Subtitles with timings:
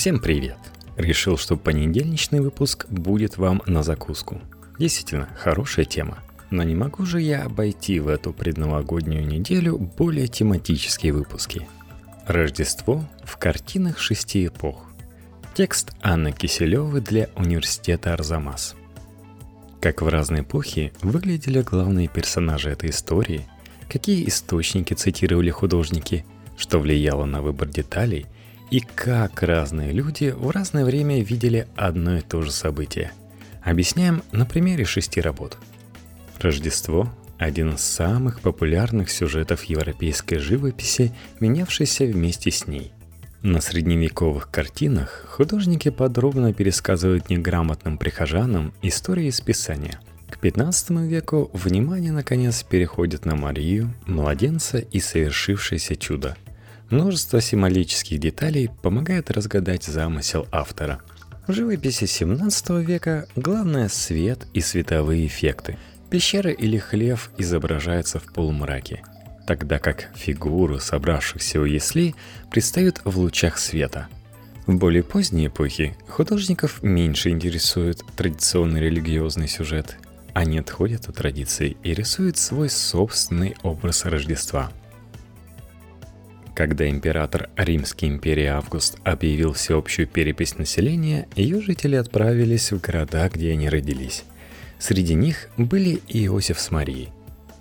[0.00, 0.56] Всем привет!
[0.96, 4.40] Решил, что понедельничный выпуск будет вам на закуску.
[4.78, 6.20] Действительно, хорошая тема.
[6.48, 11.68] Но не могу же я обойти в эту предновогоднюю неделю более тематические выпуски.
[12.26, 14.86] Рождество в картинах шести эпох.
[15.52, 18.76] Текст Анны Киселевой для университета Арзамас.
[19.82, 23.46] Как в разные эпохи выглядели главные персонажи этой истории,
[23.90, 26.24] какие источники цитировали художники,
[26.56, 28.24] что влияло на выбор деталей–
[28.70, 33.12] и как разные люди в разное время видели одно и то же событие.
[33.62, 35.58] Объясняем на примере шести работ.
[36.40, 42.92] Рождество– один из самых популярных сюжетов европейской живописи, менявшийся вместе с ней.
[43.42, 50.00] На средневековых картинах художники подробно пересказывают неграмотным прихожанам истории из Писания.
[50.28, 56.36] К 15 веку внимание наконец переходит на Марию, младенца и совершившееся чудо–
[56.90, 61.00] Множество символических деталей помогает разгадать замысел автора.
[61.46, 65.78] В живописи 17 века главное свет и световые эффекты.
[66.10, 69.04] Пещера или хлев изображаются в полумраке,
[69.46, 72.16] тогда как фигуры собравшихся у ясли
[72.50, 74.08] предстают в лучах света.
[74.66, 79.96] В более поздние эпохи художников меньше интересует традиционный религиозный сюжет.
[80.34, 84.72] Они отходят от традиций и рисуют свой собственный образ Рождества–
[86.60, 93.52] когда император Римской империи Август объявил всеобщую перепись населения, ее жители отправились в города, где
[93.52, 94.24] они родились.
[94.78, 97.08] Среди них были Иосиф с Марией.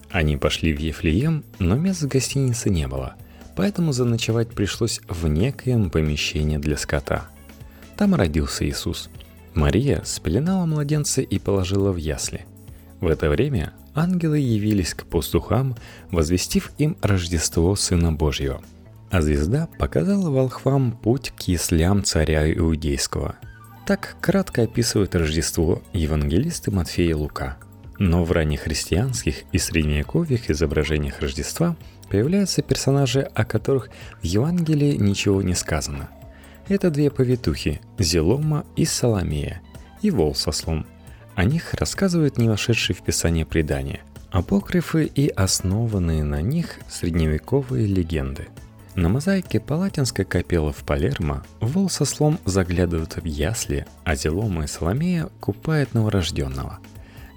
[0.10, 3.16] Они пошли в Ефлеем, но мест в гостинице не было,
[3.56, 7.30] поэтому заночевать пришлось в некоем помещении для скота.
[7.96, 9.10] Там родился Иисус.
[9.54, 12.46] Мария спеленала младенца и положила в ясли.
[13.00, 15.78] В это время ангелы явились к пастухам,
[16.12, 18.62] возвестив им Рождество Сына Божьего–
[19.12, 23.36] а звезда показала волхвам путь к яслям царя Иудейского.
[23.86, 27.58] Так кратко описывают Рождество евангелисты Матфея и Лука.
[27.98, 31.76] Но в раннехристианских и средневековых изображениях Рождества
[32.10, 33.90] появляются персонажи, о которых
[34.22, 36.10] в Евангелии ничего не сказано.
[36.68, 39.62] Это две повитухи– Зелома и Соломея,
[40.02, 40.86] и вол со слом.
[41.36, 48.48] О них рассказывают не вошедшие в Писание предания, апокрифы и основанные на них средневековые легенды–
[48.96, 54.68] на мозаике Палатинской капеллы в Палермо вол со слом заглядывают в ясли, а Зелома и
[54.68, 56.80] Соломея купают новорожденного.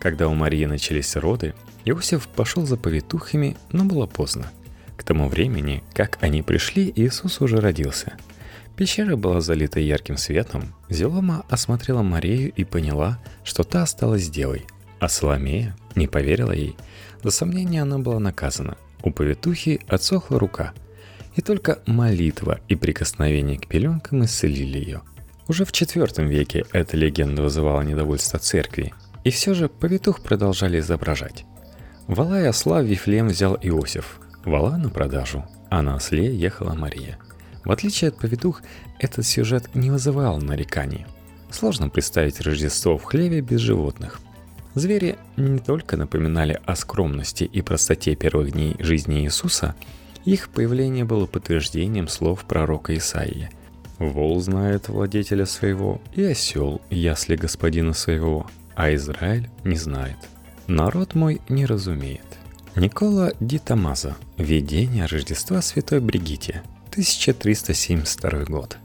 [0.01, 1.55] Когда у Марии начались роды,
[1.85, 4.51] Иосиф пошел за повитухами, но было поздно.
[4.97, 8.15] К тому времени, как они пришли, Иисус уже родился.
[8.75, 14.65] Пещера была залита ярким светом, Зелома осмотрела Марию и поняла, что та осталась девой,
[14.99, 16.77] а Соломея не поверила ей.
[17.23, 18.77] За сомнение она была наказана.
[19.03, 20.73] У повитухи отсохла рука–
[21.37, 25.03] и только молитва и прикосновение к пеленкам исцелили ее.
[25.48, 28.93] Уже в IV веке эта легенда вызывала недовольство церкви,
[29.25, 31.44] и все же повитух продолжали изображать.
[32.06, 37.19] Вала и осла в Вифлеем взял Иосиф, вала на продажу, а на осле ехала Мария.
[37.64, 38.62] В отличие от повитух,
[38.99, 41.06] этот сюжет не вызывал нареканий.
[41.50, 44.20] Сложно представить Рождество в хлеве без животных.
[44.75, 49.75] Звери не только напоминали о скромности и простоте первых дней жизни Иисуса–
[50.25, 53.50] их появление было подтверждением слов пророка Исаия.
[53.99, 60.16] «Вол знает владетеля своего, и осел ясли господина своего, а Израиль не знает.
[60.66, 62.25] Народ мой не разумеет».
[62.75, 64.16] Никола Ди Томазо.
[64.38, 66.62] Видение Рождества Святой Бригите.
[66.91, 68.78] 1372 год.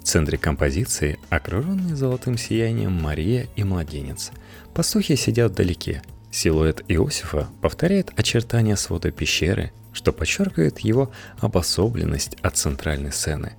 [0.00, 4.30] В центре композиции окруженные золотым сиянием Мария и младенец.
[4.72, 6.02] Пастухи сидят вдалеке.
[6.30, 13.54] Силуэт Иосифа повторяет очертания свода пещеры, что подчеркивает его обособленность от центральной сцены.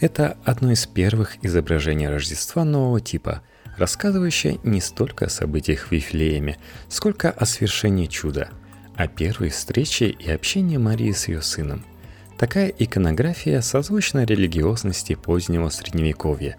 [0.00, 3.42] Это одно из первых изображений Рождества нового типа,
[3.76, 8.50] рассказывающее не столько о событиях в Вифлееме, сколько о свершении чуда,
[8.94, 11.84] о первой встрече и общении Марии с ее сыном.
[12.38, 16.56] Такая иконография созвучна религиозности позднего Средневековья,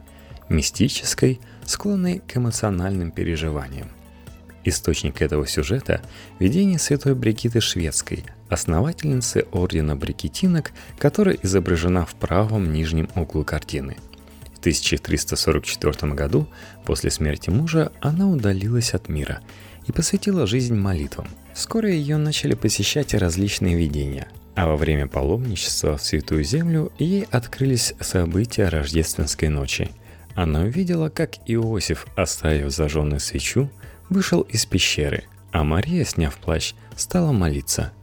[0.50, 3.90] мистической, склонной к эмоциональным переживаниям.
[4.66, 6.02] Источник этого сюжета–
[6.40, 13.98] видение святой Бригиты Шведской, основательницы ордена брикетинок, которая изображена в правом нижнем углу картины.
[14.56, 16.48] В 1344 году,
[16.86, 19.40] после смерти мужа, она удалилась от мира
[19.88, 21.28] и посвятила жизнь молитвам.
[21.54, 27.94] Вскоре ее начали посещать различные видения, а во время паломничества в Святую Землю ей открылись
[28.02, 29.92] события рождественской ночи.
[30.36, 33.70] Она увидела, как Иосиф, оставив зажженную свечу,
[34.10, 37.94] вышел из пещеры, а Мария, сняв плащ, стала молиться.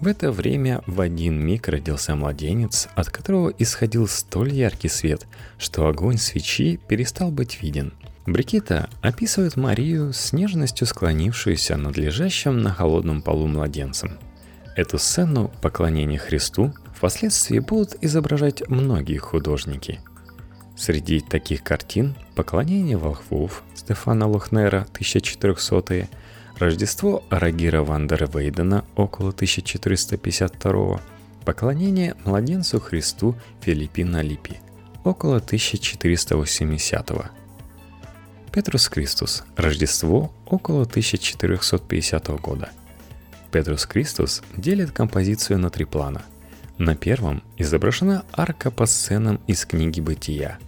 [0.00, 5.26] В это время в один миг родился младенец, от которого исходил столь яркий свет,
[5.58, 7.92] что огонь свечи перестал быть виден.
[8.24, 14.18] Брикета описывает Марию с нежностью склонившуюся над лежащим на холодном полу младенцем.
[14.74, 20.00] Эту сцену поклонения Христу впоследствии будут изображать многие художники.
[20.78, 26.08] Среди таких картин «Поклонение волхвов» Стефана Лохнера 1400
[26.60, 31.00] Рождество Рагира Вандера Вейдена около 1452
[31.46, 34.58] Поклонение младенцу Христу Филиппина Липи
[35.02, 37.12] около 1480
[38.52, 39.42] Петрус Кристус.
[39.56, 42.68] Рождество около 1450 года.
[43.50, 46.20] Петрус Кристус делит композицию на три плана.
[46.76, 50.58] На первом изображена арка по сценам из книги «Бытия».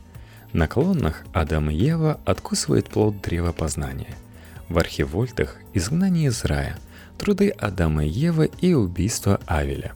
[0.54, 4.14] На колоннах Адам и Ева откусывают плод древа познания–
[4.68, 6.78] в архивольтах «Изгнание из рая»,
[7.18, 9.92] труды Адама и Евы и убийство Авеля.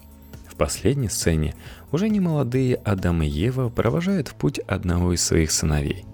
[0.48, 1.54] В последней сцене
[1.92, 6.04] уже не молодые Адам и Ева провожают в путь одного из своих сыновей.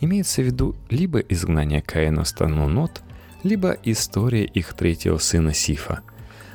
[0.00, 3.02] Имеется в виду либо изгнание Каина в страну Нот,
[3.42, 6.00] либо история их третьего сына Сифа.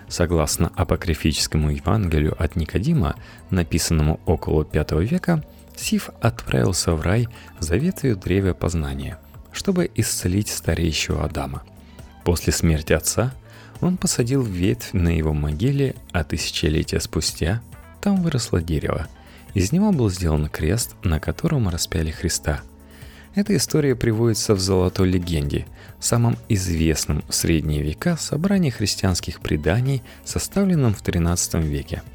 [0.08, 3.16] Согласно апокрифическому Евангелию от Никодима,
[3.50, 5.44] написанному около V века,
[5.76, 7.28] Сиф отправился в рай
[7.60, 9.20] за ветвью древа познания–
[9.56, 11.64] чтобы исцелить стареющего Адама.
[12.24, 13.34] После смерти отца
[13.82, 17.62] он посадил ветвь на его могиле, а тысячелетия спустя
[18.02, 19.08] там выросло дерево.
[19.54, 22.62] Из него был сделан крест, на котором распяли Христа.
[23.34, 25.66] Эта история приводится в «Золотой легенде»,
[26.00, 32.04] самом известном в средние века собрании христианских преданий, составленном в XIII веке–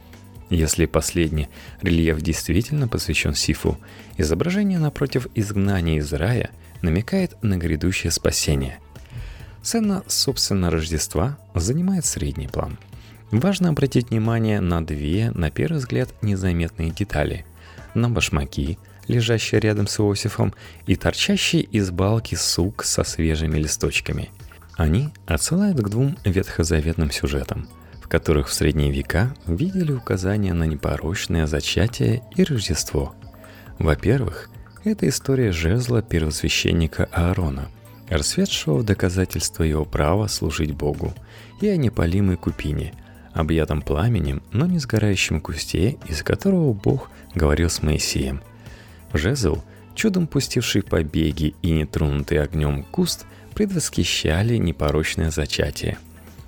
[0.51, 1.49] если последний
[1.81, 3.79] рельеф действительно посвящен Сифу,
[4.17, 6.51] изображение напротив изгнания из рая
[6.83, 8.79] намекает на грядущее спасение.
[9.63, 12.79] Сцена, собственно, Рождества занимает средний план.
[13.31, 17.45] Важно обратить внимание на две, на первый взгляд, незаметные детали.
[17.95, 20.55] На башмаки, лежащие рядом с Иосифом,
[20.87, 24.31] и торчащий из балки сук со свежими листочками.
[24.77, 27.69] Они отсылают к двум ветхозаветным сюжетам,
[28.03, 33.15] в которых в средние века видели указания на непорочное зачатие и Рождество.
[33.79, 34.49] Во-первых,
[34.85, 37.69] это история жезла первосвященника Аарона,
[38.09, 41.15] расцветшего в доказательство его права служить Богу,
[41.61, 42.95] и о непалимой купине,
[43.33, 48.41] объятом пламенем, но не сгорающем кусте, из которого Бог говорил с Моисеем.
[49.13, 49.63] Жезл,
[49.95, 55.99] чудом пустивший побеги и нетронутый огнем куст, предвосхищали непорочное зачатие.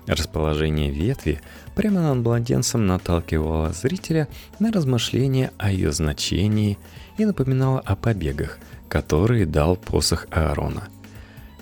[0.07, 1.41] Расположение ветви
[1.75, 4.29] прямо над младенцем наталкивало зрителя
[4.59, 6.79] на размышления о ее значении–
[7.19, 8.59] и напоминала о побегах,
[8.89, 10.89] которые дал посох Аарона.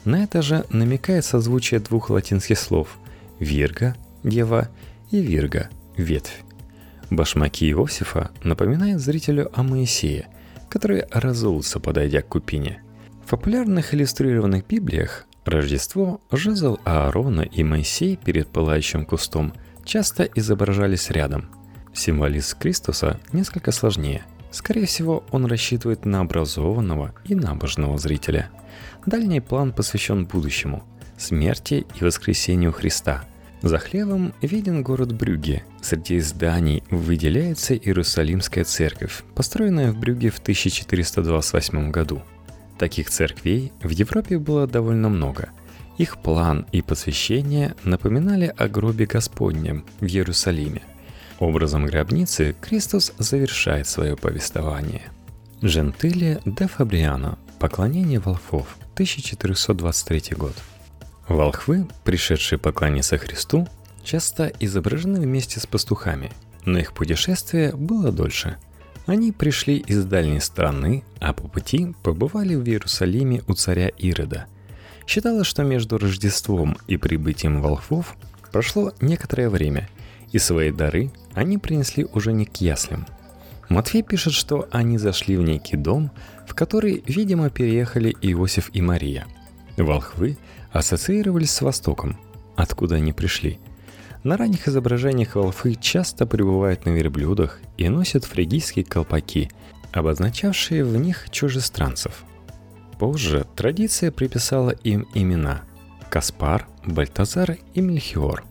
[0.05, 2.99] На это же намекает созвучие двух латинских слов
[3.39, 4.69] «вирга»– «дева»
[5.11, 6.43] и «вирга»– «ветвь».
[7.11, 10.29] Башмаки Иосифа напоминают зрителю о Моисее,
[10.69, 12.83] который разулся, подойдя к купине.
[13.27, 19.53] В популярных иллюстрированных Библиях Рождество, жезл Аарона и Моисей перед пылающим кустом
[19.85, 21.51] часто изображались рядом.
[21.93, 28.51] Символизм Кристуса несколько сложнее– Скорее всего, он рассчитывает на образованного и набожного зрителя.
[29.07, 30.85] Дальний план посвящен будущему–
[31.19, 33.25] смерти и воскресению Христа.
[33.63, 35.63] За хлебом виден город Брюге.
[35.83, 42.23] Среди зданий выделяется Иерусалимская церковь, построенная в Брюге в 1428 году.
[42.81, 45.51] Таких церквей в Европе было довольно много.
[45.99, 50.81] Их план и посвящение напоминали о гробе Господнем в Иерусалиме.
[51.41, 55.03] Образом гробницы Кристос завершает свое повествование.
[55.61, 57.39] Жентилия де Фабриано.
[57.59, 58.79] Поклонение волхвов.
[58.95, 60.55] 1423 год.
[61.29, 63.69] Волхвы, пришедшие поклониться Христу,
[64.03, 66.33] часто изображены вместе с пастухами,
[66.65, 68.57] но их путешествие было дольше.
[69.11, 74.47] Они пришли из дальней страны, а по пути побывали в Иерусалиме у царя Ирода.
[75.07, 78.17] Считалось, что между Рождеством и прибытием волхвов
[78.53, 79.89] прошло некоторое время–
[80.33, 83.07] и свои дары они принесли уже не к яслям.
[83.69, 86.11] Матфей пишет, что они зашли в некий дом,
[86.47, 89.27] в который, видимо, переехали Иосиф и Мария.
[89.77, 90.39] Волхвы
[90.73, 92.19] ассоциировались с Востоком,
[92.57, 93.59] откуда они пришли.
[94.23, 99.51] На ранних изображениях волхвы часто пребывают на верблюдах и носят фригийские колпаки,
[99.93, 102.25] обозначавшие в них чужестранцев.
[102.99, 105.63] Позже традиция приписала им имена–
[106.11, 108.45] Каспар, Бальтазар и Мельхиор–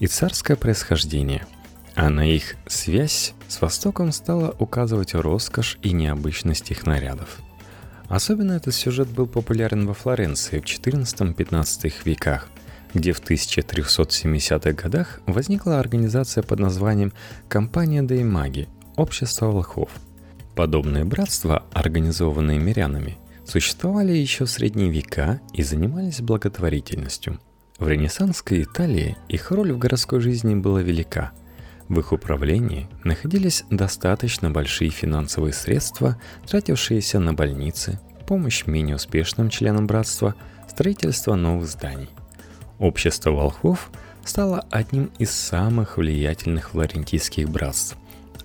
[0.00, 1.46] и царское происхождение,
[1.94, 7.38] а на их связь с Востоком стала указывать роскошь и необычность их нарядов.
[8.08, 12.48] Особенно этот сюжет был популярен во Флоренции в XIV-XV веках.
[12.94, 17.12] Где в 1370-х годах возникла организация под названием
[17.48, 19.88] «Компания Деймаги»– Общество волхвов.
[20.54, 23.16] Подобные братства, организованные мирянами,
[23.46, 27.40] существовали еще в средние века и занимались благотворительностью.
[27.78, 31.32] В ренессансской Италии их роль в городской жизни была велика.
[31.88, 39.86] В их управлении находились достаточно большие финансовые средства, тратившиеся на больницы, помощь менее успешным членам
[39.86, 40.34] братства,
[40.68, 42.10] строительство новых зданий.
[42.80, 43.90] Общество волхвов
[44.24, 47.96] стало одним из самых влиятельных флорентийских братств,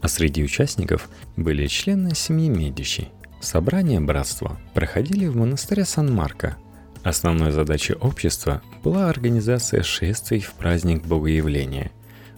[0.01, 3.07] а среди участников были члены семьи Медичи.
[3.39, 6.57] Собрания братства проходили в монастыре Сан-Марко.
[7.01, 11.91] Основной задачей общества была организация шествий в праздник Богоявления.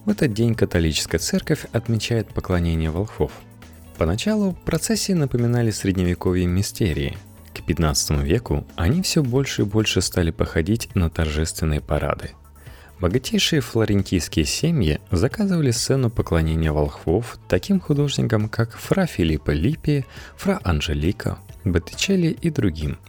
[0.06, 3.32] В этот день католическая церковь отмечает поклонение волхвов.
[3.98, 7.18] Поначалу процессии напоминали средневековые мистерии.
[7.58, 12.32] К 15 веку они все больше и больше стали походить на торжественные парады.
[13.00, 21.40] Богатейшие флорентийские семьи заказывали сцену поклонения волхвов таким художникам, как фра Филиппо Липпи, фра Анжелика,
[21.64, 23.00] Боттичелли и другим.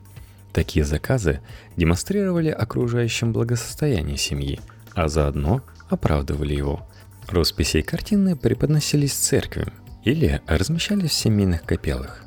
[0.55, 1.41] Такие заказы
[1.77, 4.61] демонстрировали окружающим благосостояние семьи,
[4.95, 6.89] а заодно оправдывали его.
[7.29, 9.73] Росписи и картины преподносились церквям
[10.05, 12.25] или размещались в семейных капеллах.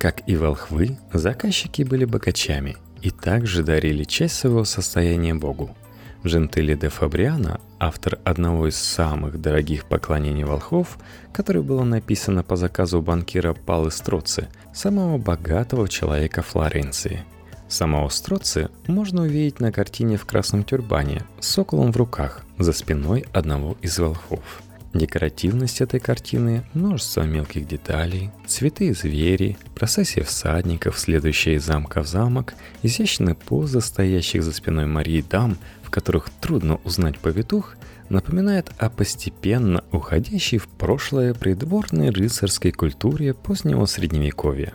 [0.00, 5.76] Как и волхвы, заказчики были богачами и также дарили часть своего состояния Богу.
[6.24, 10.98] Жентели де Фабриано, автор одного из самых дорогих поклонений волхвов,
[11.34, 17.22] которое было написано по заказу банкира Палы Строци, самого богатого человека Флоренции.
[17.68, 23.26] Самого Строци можно увидеть на картине в красном тюрбане с соколом в руках за спиной
[23.34, 31.54] одного из волхвов– Декоративность этой картины, множество мелких деталей, цветы и звери, процессия всадников, следующая
[31.54, 37.18] из замка в замок, изящные позы стоящих за спиной Марии дам, в которых трудно узнать
[37.18, 37.76] повитух,
[38.08, 44.74] напоминает о постепенно уходящей в прошлое придворной рыцарской культуре позднего средневековья.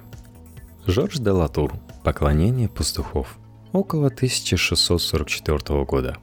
[0.85, 1.73] Жорж де Латур.
[2.05, 3.37] Поклонение пастухов.
[3.73, 6.17] Около 1644 года.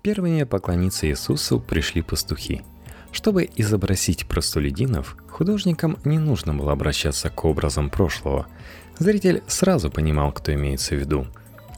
[0.00, 2.62] Первыми поклониться Иисусу пришли пастухи–
[3.12, 8.46] чтобы изобразить простолюдинов, художникам не нужно было обращаться к образам прошлого.
[8.98, 11.26] Зритель сразу понимал, кто имеется в виду.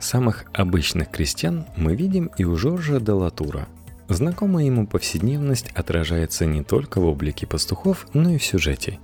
[0.00, 3.68] Самых обычных крестьян мы видим и у Жоржа де Латура.
[4.08, 8.98] Знакомая ему повседневность отражается не только в облике пастухов, но и в сюжете.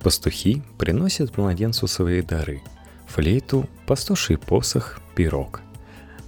[0.00, 2.62] Пастухи приносят младенцу свои дары–
[3.06, 5.62] флейту, пастуший посох, пирог.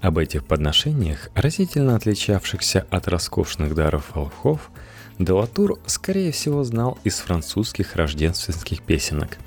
[0.01, 4.71] Об этих подношениях, разительно отличавшихся от роскошных даров волхов–
[5.19, 9.39] Делатур, скорее всего, знал из французских рождественских песенок.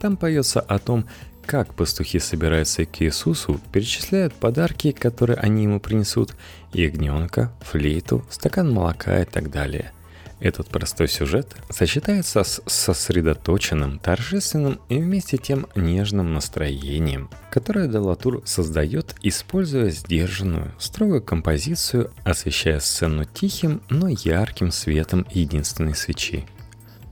[0.00, 1.06] Там поется о том,
[1.46, 6.34] как пастухи собираются к Иисусу, перечисляют подарки, которые они ему принесут,
[6.72, 9.92] ягненка, флейту, стакан молока и так далее–
[10.42, 19.14] этот простой сюжет сочетается с сосредоточенным, торжественным и вместе тем нежным настроением, которое Делатур создает,
[19.22, 26.44] используя сдержанную, строгую композицию, освещая сцену тихим, но ярким светом единственной свечи.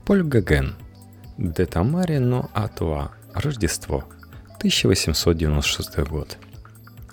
[0.05, 0.75] Поль Гаген.
[1.37, 3.11] «Де Тамаре но Атуа.
[3.33, 4.03] Рождество.
[4.57, 6.37] 1896 год.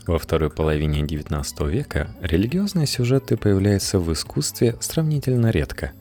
[0.07, 5.93] Во второй половине XIX века религиозные сюжеты появляются в искусстве сравнительно редко–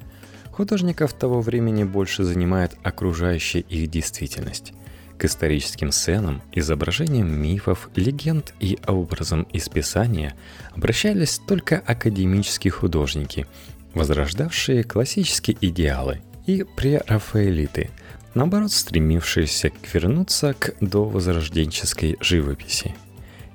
[0.58, 4.74] Художников того времени больше занимает окружающая их действительность.
[5.20, 10.34] К историческим сценам, изображениям мифов, легенд и образом из Писания
[10.74, 13.46] обращались только академические художники,
[13.94, 17.92] возрождавшие классические идеалы, и прерафаэлиты,
[18.34, 22.96] наоборот стремившиеся вернуться к довозрожденческой живописи.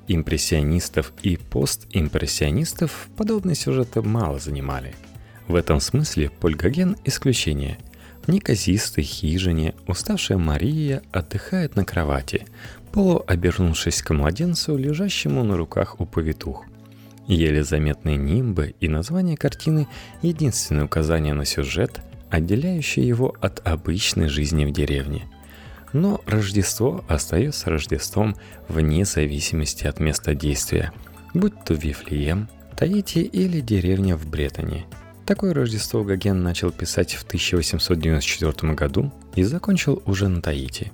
[0.07, 4.95] Импрессионистов и постимпрессионистов подобные сюжеты мало занимали–
[5.47, 7.77] в этом смысле Польгаген– исключение.
[8.25, 12.45] В неказистой хижине уставшая Мария отдыхает на кровати,
[12.93, 16.65] полуобернувшись к младенцу, лежащему на руках у повитух.
[17.27, 19.87] Еле заметные нимбы и название картины–
[20.21, 25.27] единственное указание на сюжет, отделяющее его от обычной жизни в деревне.
[25.91, 28.35] Но Рождество остается Рождеством
[28.67, 30.91] вне зависимости от места действия,
[31.33, 34.85] будь то Вифлеем, Таити или деревня в Бретоне–
[35.25, 40.91] Такое Рождество Гоген начал писать в 1894 году и закончил уже на Таити.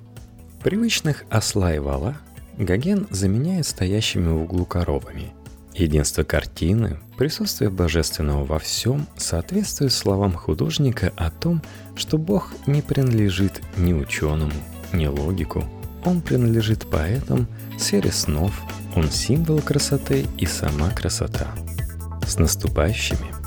[0.62, 2.16] Привычных осла и вала
[2.56, 5.32] Гоген заменяет стоящими в углу коровами.
[5.74, 11.62] Единство картины, присутствие божественного во всем соответствует словам художника о том,
[11.96, 14.52] что Бог не принадлежит ни ученому,
[14.92, 15.64] ни логику.
[16.04, 18.52] Он принадлежит поэтам, сфере снов,
[18.94, 21.48] он символ красоты и сама красота–
[22.26, 23.39] С наступающими!